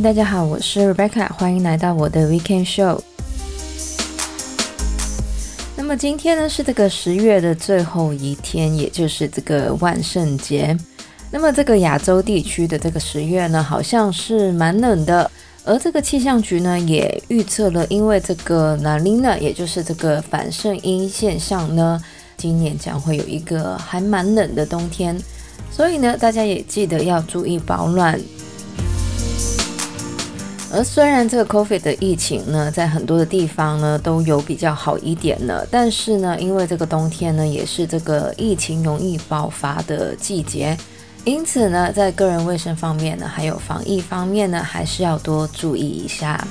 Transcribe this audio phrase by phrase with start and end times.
[0.00, 3.00] 大家好，我是 Rebecca，欢迎来到我的 Weekend Show。
[5.76, 10.76] 那么今天呢是这个十月的最后一天，也就是这个万圣节。
[11.30, 15.30] 那么这个亚洲地区的这个十月呢，好像是蛮冷的。
[15.64, 22.02] 而这个气象局呢，也预测了，因为这个那 Lina，，也就是这个反圣音现象呢，
[22.36, 25.16] 今年将会有一个还蛮冷的冬天，
[25.70, 28.20] 所以呢，大家也记得要注意保暖。
[30.74, 40.74] 而虽然这个 COVID 的疫情呢，在很多的地方呢都有比较好一点呢，但是呢，因为这个冬天呢，也是这个疫情容易爆发的季节。
[41.24, 46.42] 因此呢，在个人卫生方面呢，还有防疫方面呢，还是要多注意一下。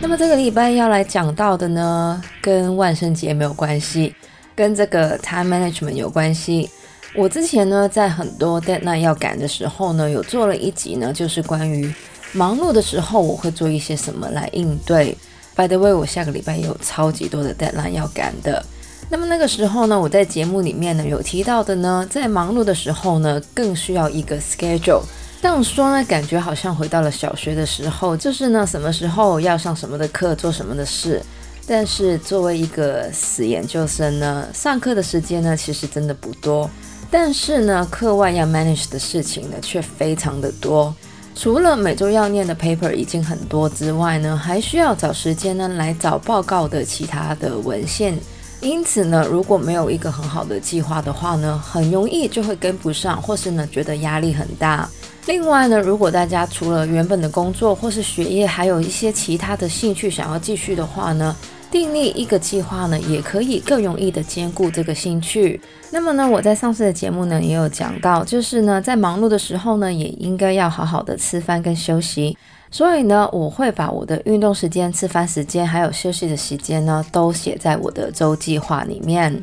[0.00, 4.14] 那么这个礼拜要来讲到的呢，跟万圣节没有关系，
[4.54, 6.70] 跟这个 time management 有关系。
[7.16, 11.90] 我之前呢，在很多 deadline 要赶的时候呢，有做了一集呢，就是关于
[12.32, 15.16] 忙碌的时候我会做一些什么来应对。
[15.54, 18.62] By the way，我下个礼拜也有超级多的 deadline 要赶的。
[19.08, 25.00] 那么那个时候呢，我在节目里面呢有提到的呢，在忙碌的时候呢，更需要一个 schedule。
[25.40, 31.22] 这样说呢，感觉好像回到了小学的时候，就是呢，什么时候要上什么的课，做什么的事。
[31.66, 36.68] 但是作为一个死研究生呢，上课的时间呢，其实真的不多。
[37.10, 40.94] 但是呢，课外要 manage 的事情呢，却非常的多。
[41.34, 48.18] 除了每周要念的 paper 已经很多之外呢，还需要找时间呢来找报告的其他的文献。
[48.62, 54.88] 因此呢，如果没有一个很好的计划的话呢，很容易就会跟不上，或是呢觉得压力很大。
[55.26, 61.36] 另外呢，如果大家除了原本的工作或是学业，还有一些其他的兴趣想要继续的话呢，
[61.76, 65.60] 订立一个计划呢，也可以更容易的兼顾这个兴趣。
[65.90, 72.34] 那么呢，我在上次的节目呢也有讲到，就是呢在忙碌的时候呢，也应该要好好的吃饭跟休息。
[72.70, 79.38] 所以呢，我会把我的运动时间、吃饭时间，还有休息的时间呢，都写在我的周计划里面。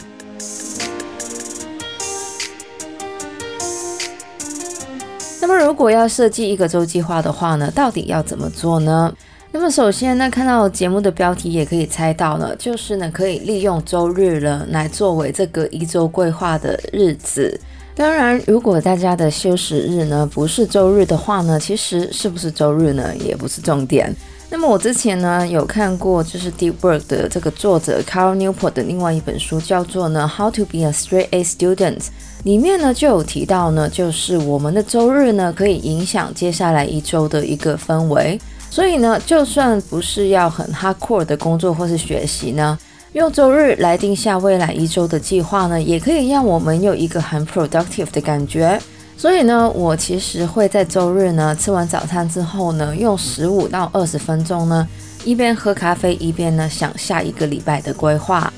[5.39, 9.13] 那么，如果要设计一个周计划的话呢，到底要怎么做呢？
[9.55, 17.61] 那么，首先呢，看到节目的标题也可以猜到呢，就是呢，可以利用周日了来作为这个一周规划的日子。
[17.95, 24.11] 当然，如果大家的休息日呢不是周日的话呢，其实是不是周日呢也不是重点。
[24.49, 32.07] 那么我之前呢有看过，就是 Deep Work 的这个作者 Carl Newport 的另外一本书，叫做呢 How to Be a Straight A Student，
[32.43, 38.39] 里面呢就有提到呢，就是我们的周日呢可以影响接下来一周的一个氛围。
[38.73, 42.75] 所以呢，就算不是要很 hardcore 的工作或是学习呢。
[43.11, 48.81] 用周日来定下未来一周的计划呢，也可以让我们有一个很 productive 的感觉。
[49.15, 54.87] 所以呢，我其实会在周日呢吃完早餐之后呢，用十五到二十分钟呢，
[55.23, 58.51] 一边喝咖啡一边呢想下一个礼拜的规划。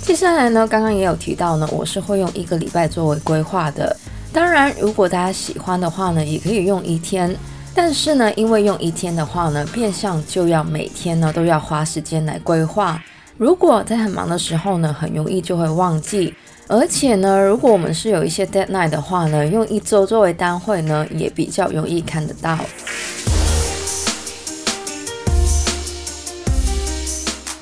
[0.00, 3.94] 接下来呢，刚刚也有提到呢，我是会用一个礼拜作为规划的。
[4.32, 7.34] 当然，如果大家喜欢的话呢，也可以用一天。
[7.74, 13.02] 但是呢，因为用一天的话呢，变相就要每天呢都要花时间来规划。
[13.36, 16.32] 如果在很忙的时候呢，很容易就会忘记。
[16.68, 22.56] 而且呢，如果我们是有一些 deadline 的话呢，用一周作为单位呢，也比较容易看得到。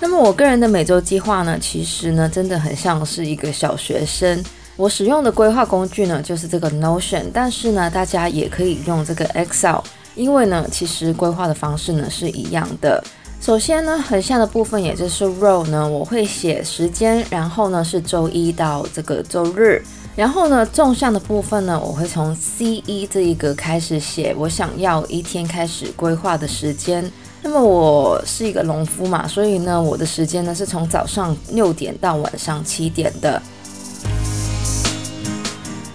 [0.01, 4.45] 那么我个人的每周计划呢，其实呢，真的很像是一个小学生。
[4.79, 9.81] 我使用的规划工具呢，就是这个 Notion，但是呢，大家也可以用这个 Excel。
[10.15, 13.03] 因为呢，其实规划的方式呢是一样的。
[13.41, 19.83] 首先呢，横向的部分也就是 row 呢，我会写时间，然后呢是周一到这个周日。
[20.15, 27.11] 然后呢，纵向的部分呢，我会从 C1 这一个开始写，我想要一天开始规划的时间。
[27.43, 33.43] 那么我是一个农夫嘛，所以呢，我的时间呢是从早上六点到晚上七点的。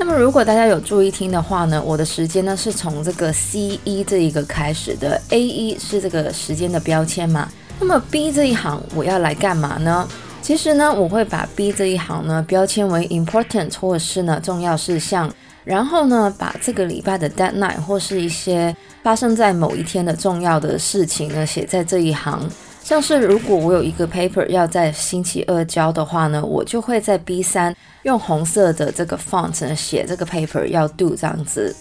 [0.06, 7.50] 那么，如果大家有注意听的话呢，我的时间呢是从这个 C 一这一个开始的，A 一是这个时间的标签嘛。
[7.80, 10.06] 那么 B 这一行我要来干嘛呢？
[10.42, 15.34] 其实呢，我会把 B 这一行呢标签为 important 或是呢重要事项，
[15.64, 22.46] 然后呢把这个礼拜的 deadline 或是一些发生在某一天的重要的事情呢写在这一行。
[22.84, 31.74] 像是如果我有一个 paper 要在星期二交的话呢，我就会在 B 三用红色的这个 font 写这个 paper 要 do 这样子。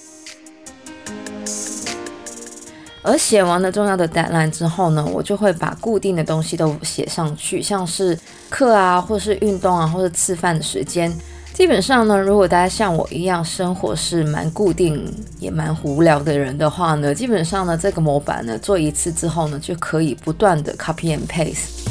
[3.03, 8.17] 而写完了重要的 deadline 之后呢，我就会把固定的东西都写上去，像是
[8.49, 11.13] 课啊，或是运动啊，或者吃饭的时间。
[11.53, 15.05] 基本上呢，如果大家像我一样生活是蛮固定
[15.39, 21.83] 也蛮无聊的人的话呢，基本上呢，这个模板呢做一次之后呢，就可以不断的 copy and paste。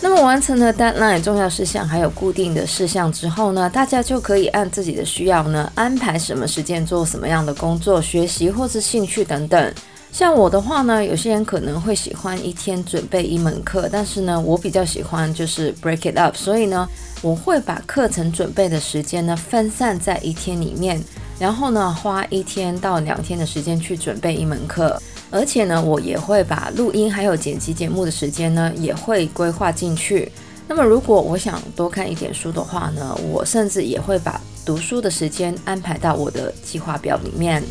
[0.00, 9.72] 那么完成了 deadline 重要事项还有固定的事项之后呢，大家就可以按自己的需要呢安排什么时间做什么样的工作、学习或是兴趣等等。
[10.12, 16.86] 像我的话呢，有些人可能会喜欢一天准备一门课，但是呢，我比较喜欢就是 break it up，所以呢，
[17.22, 21.02] 我会把课程准备的时间呢分散在一天里面，
[21.38, 25.00] 然后呢，花一天到两天的时间去准备一门课，
[25.30, 30.30] 而且呢，我也会把录音还有剪辑节目的时间呢也会规划进去。
[30.68, 37.62] 那么如果我想多看一点书的话呢，我甚至也会把读书的时间安排到我的计划表里面。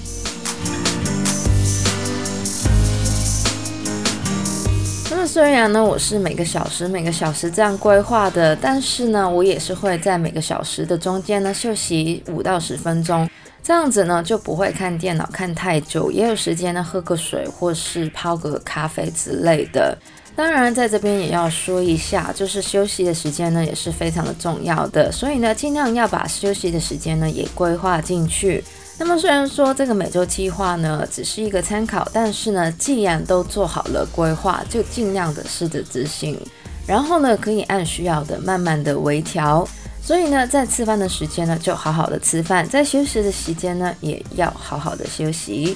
[5.22, 13.30] 那虽然呢，我是每个小时每个小时这样规划的，但是呢，我也是会在每个小时的中间呢休息五到十分钟，
[13.62, 19.96] 这样子呢就不会看电脑看太久，也有时间呢喝个水或是泡个咖啡之类的。
[20.36, 28.64] 当然，在这边也要说一下，就是休息的时间呢也是非常的重要的，所以呢，尽量要把休息的时间呢也规划进去。
[29.04, 36.40] 那么虽然说这个每周计划呢只是一个参考，但是呢，既然都做好了规划，就尽量的试着执行，
[36.86, 39.68] 然后呢，可以按需要的慢慢的微调。
[40.04, 45.76] 所以呢，在吃饭的时间呢，就好好的吃饭；在休息的时间呢，也要好好的休息。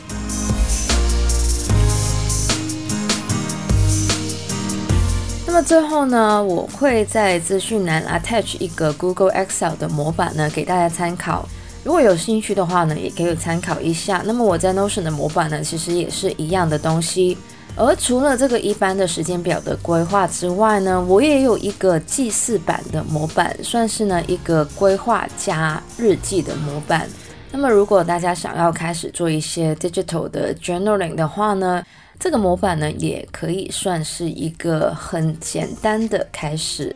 [5.48, 11.50] 那么最后呢，我会在资讯栏 attach 一个 Google Excel 的模板呢，给大家参考。
[11.86, 14.24] 如果有兴趣的话呢，也可以参考一下。
[14.26, 17.38] 那么我在 Notion 的模板呢，其实也是一样的东西。
[17.76, 27.08] 而除了这个一般的时间表的规划之外呢，我也有一个记事版的模板，算是呢一个规划加日记的模板。
[27.52, 31.84] 那么如果大家想要开始做一些 digital 的 journaling 的话呢，
[32.20, 36.96] 这个模板呢也可以算是一个很简单的开始。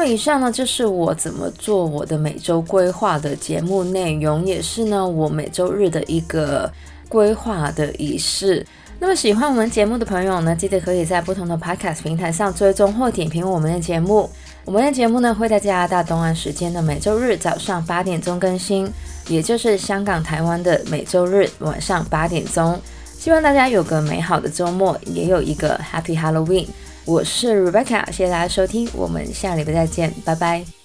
[0.00, 6.72] 么以上呢，就是我怎么做我的每周规划的节目内容，也是呢我每周日的一个
[7.06, 8.66] 规划的仪式。
[8.98, 14.30] 那么喜欢我们节目的朋友呢，记得可以在不同的 podcast 平台上追踪或点评我们的节目。
[14.64, 18.90] 我们的节目呢会在加拿大东岸时间的每周日早上八点钟更新，
[19.28, 22.80] 也就是香港、台湾的每周日晚上八点钟。
[23.18, 26.66] 希望大家有个美好的周末，也有一个 Happy Halloween。
[27.04, 30.79] 我是 Rebecca，谢谢大家收听，我们下礼拜再见，拜拜。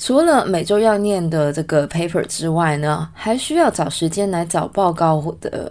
[0.00, 5.70] 除了每周要念的这个 paper 之外呢，还需要找时间来找报告的。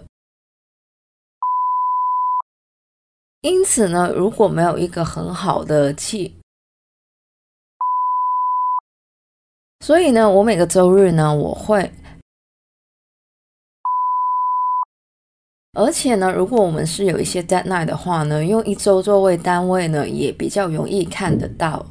[3.40, 6.36] 因此呢，如果没有一个很好的气，
[9.80, 11.92] 所以呢，我每个周日呢，我会，
[15.72, 21.84] 而且呢，如果我们是有一些 deadline 的话呢，用一周作为单位呢，也比较容易看得到。